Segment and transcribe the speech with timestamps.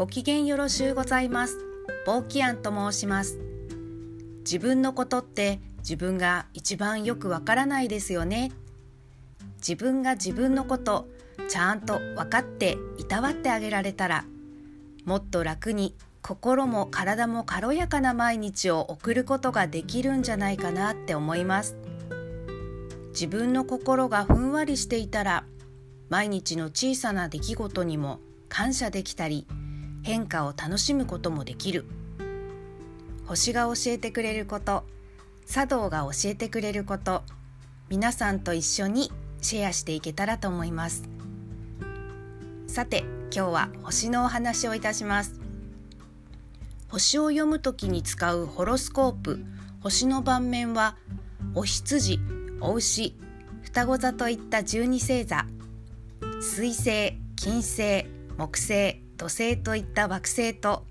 [0.00, 1.58] ご機嫌よろしゅうございます。
[2.06, 3.38] ボーキアンと申します。
[4.38, 8.50] 自分のことって自分が一番よくわからないですよね。
[9.56, 11.06] 自分が自分のこと
[11.50, 14.24] ちゃんと分かっていたわってあげられたら
[15.04, 21.76] もっと楽に心も体も軽やかな毎日を送ることができるんじゃないかなって思います。
[23.08, 25.44] 自分の心がふんわりしていたら
[26.08, 29.46] 毎日の小さな出来事にも感謝できたり
[30.02, 31.86] 変化を楽しむこともできる。
[33.26, 34.84] 星が教えてくれること。
[35.46, 37.22] 茶道が教えてくれること。
[37.88, 41.02] 皆さんと一緒にシェアしていけたらと思います。
[42.66, 43.04] さて
[43.34, 45.40] 今日は星のお話をいたします。
[46.88, 49.44] 星を読むときに使うホロスコープ。
[49.80, 50.96] 星の盤面は
[51.54, 52.20] お羊
[52.60, 53.16] お牛
[53.62, 55.46] 双子座といった12星座。
[56.40, 60.86] 水星金星木星土星といった惑星と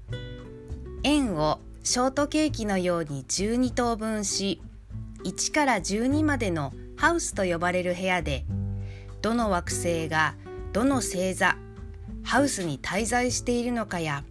[1.01, 4.61] 円をショートケーキのように12等分し
[5.23, 8.45] 1から12までのハウスと呼ばれる部屋で
[9.23, 10.35] どの惑星が
[10.73, 11.57] どの星座
[12.21, 14.23] ハウスに滞在しているのかや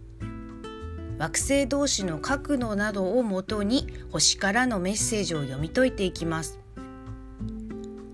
[1.17, 6.57] 惑星同士の角度などをもとに星からのメッセージを読み解いていきます。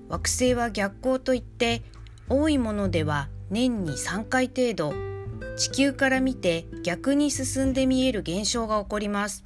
[0.10, 1.84] 惑星は逆行といって
[2.28, 5.15] 多いものでは年に3回程度
[5.58, 9.44] 地球から見て逆に進んで見える現象が起こります。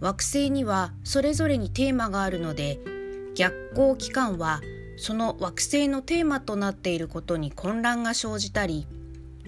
[0.00, 2.78] 惑星にはそれぞれにテーマがあるので
[3.34, 4.60] 逆行期間は
[4.98, 8.86] その惑星のテーマとなっていることに混乱が生じたり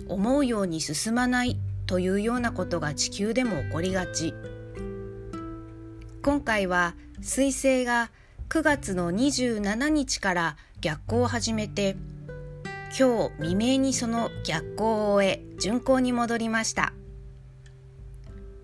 [0.08, 4.34] 思うように進まないというようなことが地球でも起こりがち。
[6.22, 8.10] 今回は彗星が
[8.48, 11.96] 9月の27日から逆行を始めて
[12.98, 16.94] 今日未明にその逆行を終え巡行に戻りました。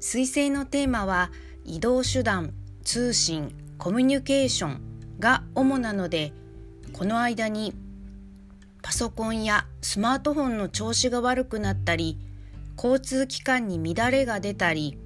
[0.00, 1.30] 彗星のテーマは
[1.64, 4.80] 移動手段通信コミュニケーション
[5.18, 6.32] が主なので
[6.94, 7.74] この間に
[8.80, 12.18] パソコンやスマートフォンの調子が悪くなったり
[12.76, 14.98] 交通機関に乱れが出たり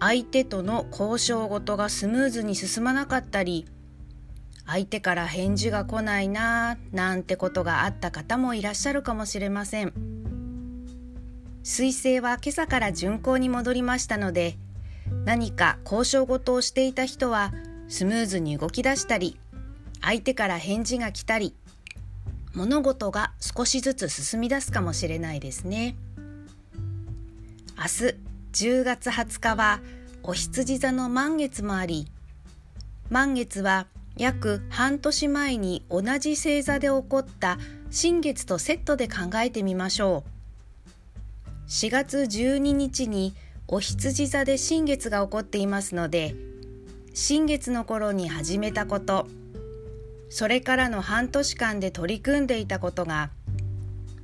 [0.00, 3.66] 相手との交渉事がスムーズに進まなかったり
[4.66, 9.92] 相手から返事が来ないなぁなんてことがあった方もいらっしゃるかもしれません
[11.62, 14.56] 彗星は今朝から巡行に戻りましたので
[15.24, 17.52] 何か交渉事をしていた人は
[17.88, 19.38] スムーズに動き出したり
[20.00, 21.54] 相手から返事が来たり
[22.54, 25.94] 物事が少しずつ進み出すかもしれないですね。
[27.76, 28.16] 明日
[28.52, 29.80] 10月20日は
[30.22, 32.06] お羊座の満月もあり
[33.10, 37.58] 満月は約半年前に同じ星座で起こった
[37.90, 40.36] 新月とセットで考えてみましょう。
[41.68, 43.34] 4月12日に
[43.66, 46.36] お羊座で新月が起こっていますので
[47.12, 49.26] 新月の頃に始めたこと
[50.30, 53.30] それからの半年間で取り組んでいたことが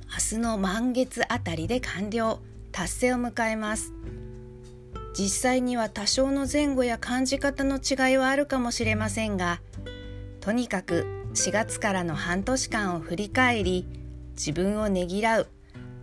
[0.09, 2.39] 明日の満月あたりで完了
[2.71, 3.93] 達成を迎えます。
[5.17, 9.61] 実際には多少の前後や感じ方の違いはあるかもしれませんが
[10.41, 13.87] とにかく4月からの半年間を振り返り
[14.35, 15.47] 自分をねぎらう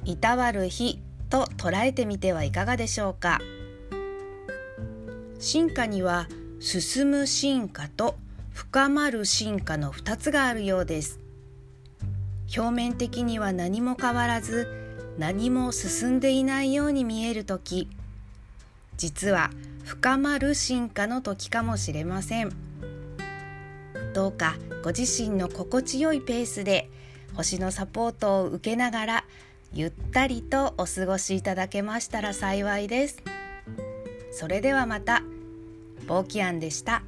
[0.05, 3.41] いたわる日と捉えてみてはいかがでしょうか。
[5.39, 6.29] 進化には
[6.59, 8.17] 進む進化と
[8.53, 11.21] 深まる進化の2つがあるようです。
[12.57, 14.69] 表面的には何も変わらず
[15.19, 17.89] 何も進んでいないように見える時
[19.01, 19.49] 実は
[19.83, 22.53] 深まる進化の時かもしれません。
[24.13, 26.91] どうかご自身の心地よいペースで
[27.35, 29.25] 星のサポートを受けながら
[29.73, 33.23] ゆったりとお過ごしいただけましたら幸いです。
[34.33, 35.23] それではまた。
[36.07, 37.03] ボーキアンでした。